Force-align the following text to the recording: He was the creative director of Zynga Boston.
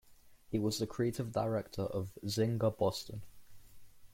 He 0.49 0.57
was 0.57 0.79
the 0.79 0.87
creative 0.87 1.31
director 1.31 1.83
of 1.83 2.17
Zynga 2.25 2.75
Boston. 2.75 3.21